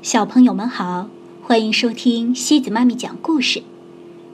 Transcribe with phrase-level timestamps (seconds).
[0.00, 1.08] 小朋友们好，
[1.42, 3.60] 欢迎收听西子妈咪讲故事。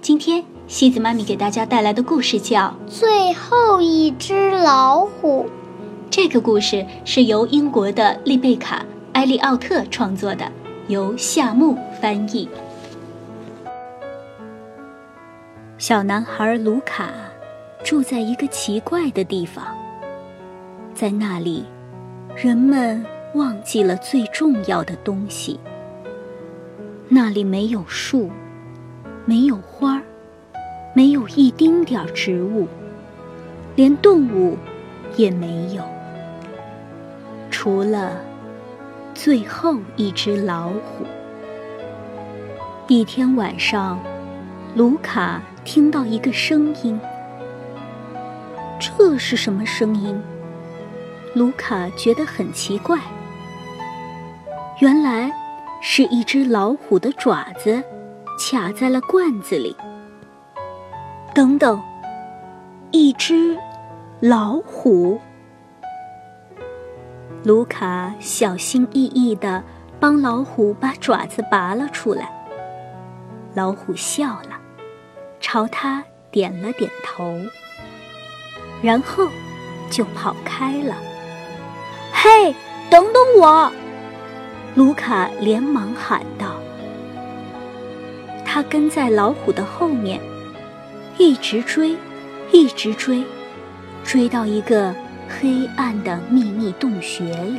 [0.00, 5.44] 今天西子妈咪给大家带来的故事叫《最后一只老虎》。
[6.10, 8.78] 这个故事是由英国的丽贝卡·
[9.12, 10.50] 埃利奥特创作的，
[10.88, 12.48] 由夏木翻译。
[15.78, 17.08] 小男孩卢卡
[17.84, 19.64] 住在一个奇怪的地方，
[20.92, 21.64] 在那里，
[22.34, 23.06] 人们。
[23.34, 25.58] 忘记了最重要的东西。
[27.08, 28.30] 那里没有树，
[29.24, 30.02] 没有花儿，
[30.94, 32.66] 没有一丁点儿植物，
[33.76, 34.56] 连动物
[35.16, 35.82] 也没有，
[37.50, 38.20] 除了
[39.14, 41.04] 最后一只老虎。
[42.88, 43.98] 一天晚上，
[44.74, 46.98] 卢卡听到一个声音。
[48.78, 50.20] 这是什么声音？
[51.34, 52.98] 卢卡觉得很奇怪。
[54.82, 55.30] 原来
[55.80, 57.80] 是一只老虎的爪子
[58.36, 59.76] 卡在了罐子里。
[61.32, 61.80] 等等，
[62.90, 63.56] 一只
[64.18, 65.20] 老虎。
[67.44, 69.62] 卢卡小心翼翼地
[70.00, 71.88] 帮老虎把爪子拔了。
[71.90, 72.28] 出来。
[73.54, 74.58] 老虎笑了，
[75.38, 76.02] 朝他
[76.32, 76.72] 点了。
[76.72, 77.38] 点头，
[78.82, 79.28] 然后
[79.88, 80.96] 就跑开了。
[82.12, 82.52] 嘿，
[82.90, 83.72] 等等我！
[84.74, 86.56] 卢卡连忙喊道
[88.42, 90.18] ：“他跟在老虎的后面，
[91.18, 91.94] 一直追，
[92.52, 93.22] 一直追，
[94.02, 94.94] 追到一个
[95.28, 97.58] 黑暗的秘密洞穴里。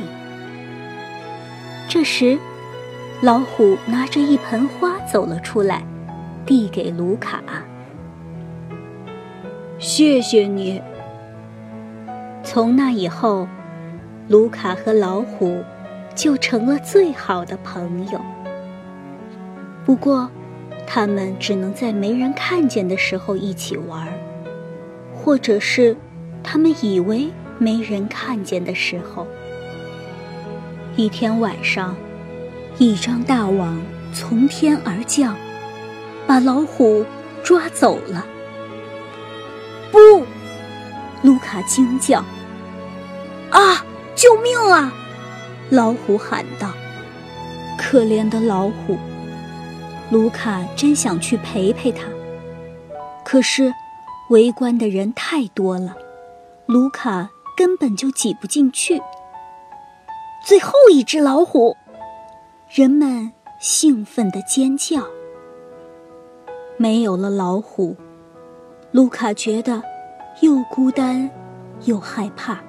[1.88, 2.36] 这时，
[3.22, 5.84] 老虎拿着一盆花走了出来，
[6.44, 7.40] 递给卢卡
[9.78, 10.82] ：‘谢谢你。’
[12.42, 13.46] 从那以后，
[14.26, 15.62] 卢卡和老虎。”
[16.14, 18.20] 就成了最好的朋友。
[19.84, 20.30] 不过，
[20.86, 24.08] 他们只能在没人看见的时候一起玩，
[25.14, 25.96] 或者是
[26.42, 29.26] 他们以为没人看见的时候。
[30.96, 31.94] 一天晚上，
[32.78, 33.80] 一张大网
[34.12, 35.36] 从天而降，
[36.26, 37.04] 把老虎
[37.42, 38.24] 抓走了。
[39.90, 40.24] 不，
[41.22, 42.24] 卢卡惊叫
[43.50, 44.92] ：“啊，救命啊！”
[45.74, 46.72] 老虎喊道
[47.76, 48.96] ：“可怜的老虎！”
[50.08, 52.04] 卢卡真想去陪陪他，
[53.24, 53.74] 可是
[54.30, 55.96] 围观的人太多了，
[56.66, 59.02] 卢卡根本就挤不进去。
[60.46, 61.76] 最后一只老虎，
[62.70, 65.02] 人们兴奋地尖叫。
[66.76, 67.96] 没有了老虎，
[68.92, 69.82] 卢卡觉得
[70.40, 71.28] 又孤单
[71.86, 72.60] 又害怕。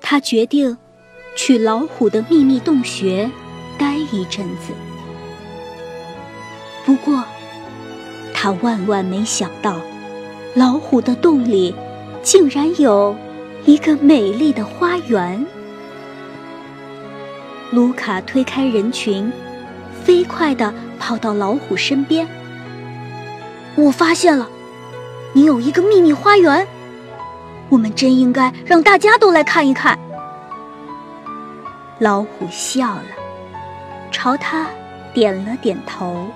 [0.00, 0.76] 他决定。
[1.34, 3.30] 去老虎的秘密洞穴
[3.78, 4.72] 待一阵子。
[6.86, 7.24] 不过，
[8.32, 9.76] 他万万没想到，
[10.54, 11.74] 老虎的洞里
[12.22, 13.16] 竟然有
[13.64, 15.44] 一个美丽的花园。
[17.70, 19.32] 卢卡推开人群，
[20.04, 22.28] 飞快地跑到老虎身边。
[23.74, 24.48] 我发现了，
[25.32, 26.66] 你有一个秘密花园，
[27.70, 29.98] 我们真应该让大家都来看一看。
[31.98, 33.04] 老虎笑了，
[34.10, 34.66] 朝他
[35.12, 36.26] 点了点头。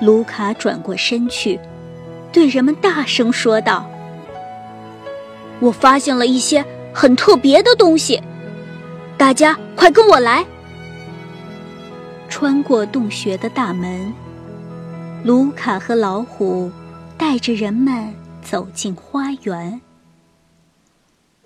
[0.00, 1.60] 卢卡转过身去，
[2.32, 3.88] 对人们大声说道
[5.60, 8.22] ：“我发现了一些很特别的东西，
[9.16, 10.44] 大家快跟我来！”
[12.28, 14.12] 穿过洞穴的大门，
[15.22, 16.70] 卢卡和老虎
[17.18, 19.80] 带着人们走进花园。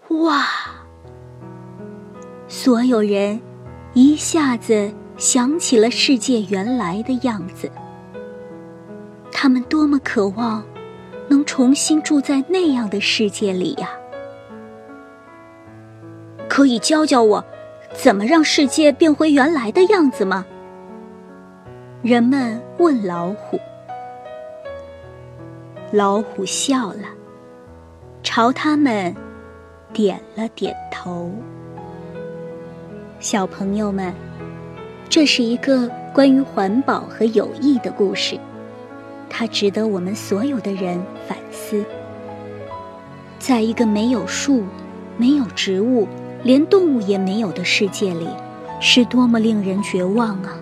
[0.09, 0.47] 哇！
[2.65, 3.39] 所有人
[3.93, 7.71] 一下子想起了世界原来的样子。
[9.31, 10.65] 他们多么渴望
[11.29, 13.91] 能重新住在那样的世界里呀！
[16.49, 17.45] 可以教教我
[17.93, 20.47] 怎么让世界变回原来的样子吗？
[22.01, 23.61] 人们问老虎。
[25.93, 27.05] 老虎笑了，
[28.23, 29.15] 朝他们
[29.93, 31.31] 点了点头。
[33.25, 34.13] 小朋友们，
[35.09, 38.39] 这是一个关于环保和友谊的故事，
[39.31, 41.83] 它值得我们所有的人反思。
[43.39, 44.63] 在一个没有树、
[45.17, 46.07] 没有植物、
[46.43, 48.29] 连动物也没有的世界里，
[48.79, 50.55] 是多么令人绝望啊！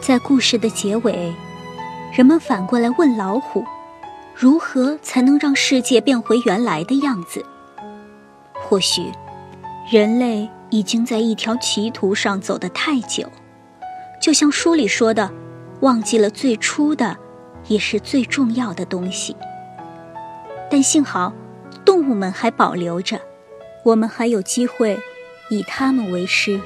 [0.00, 1.30] 在故事的结尾，
[2.16, 3.62] 人们反过来问老虎：
[4.34, 7.44] 如何才能让世界变回原来的样子？
[8.54, 9.12] 或许，
[9.92, 10.48] 人类。
[10.70, 13.30] 已经在一条歧途上走得太久，
[14.22, 15.30] 就像书里说的，
[15.80, 17.14] 忘记了最初的，
[17.68, 19.36] 也是最重要的东西。
[20.70, 21.30] 但幸好，
[21.84, 23.20] 动物们还保留着，
[23.84, 24.98] 我们还有机会
[25.50, 26.58] 以它们为师。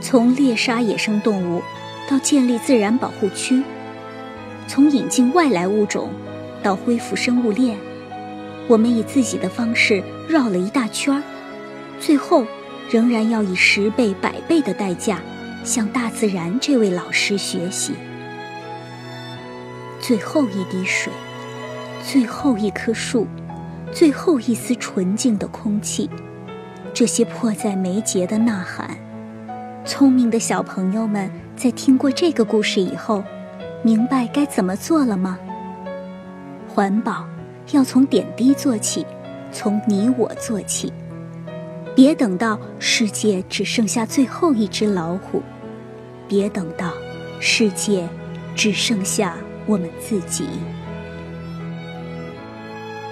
[0.00, 1.60] 从猎杀野生动物，
[2.08, 3.62] 到建立自然保护区，
[4.66, 6.08] 从引进外来物种，
[6.62, 7.76] 到恢复生物链，
[8.66, 11.22] 我们以自己的方式绕了一大圈儿。
[11.98, 12.44] 最后，
[12.90, 15.18] 仍然要以十倍、百倍的代价，
[15.64, 17.94] 向大自然这位老师学习。
[20.00, 21.12] 最后一滴水，
[22.04, 23.26] 最后一棵树，
[23.92, 26.08] 最后一丝纯净的空气，
[26.94, 28.96] 这些迫在眉睫的呐喊，
[29.84, 33.24] 聪明的小朋友们在听过这个故事以后，
[33.82, 35.38] 明白该怎么做了吗？
[36.72, 37.26] 环保
[37.72, 39.04] 要从点滴做起，
[39.50, 40.92] 从你我做起。
[41.96, 45.42] 别等到世界只剩下最后一只老虎，
[46.28, 46.92] 别等到
[47.40, 48.06] 世界
[48.54, 49.34] 只剩下
[49.64, 50.44] 我们自己。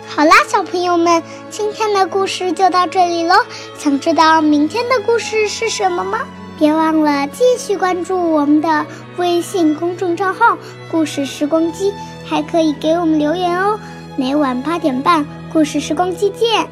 [0.06, 3.34] 好啦，小朋友们，今天的故事就到这里喽。
[3.78, 6.18] 想知道明天的故事是什么吗？
[6.58, 8.84] 别忘了继续关注我们的
[9.16, 10.58] 微信公众账号
[10.92, 11.90] “故事时光机”，
[12.22, 13.80] 还可以给我们留言哦。
[14.14, 16.68] 每晚八点半，故事时光机见。